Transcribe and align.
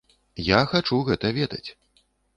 Я 0.45 0.61
хачу 0.71 0.97
гэта 1.11 1.31
ведаць. 1.39 1.65